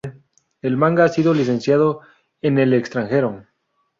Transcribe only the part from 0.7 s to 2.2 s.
manga ha sido licenciado